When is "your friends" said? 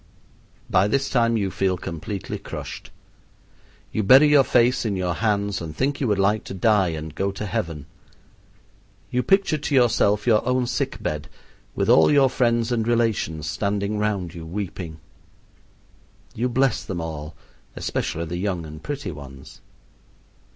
12.11-12.71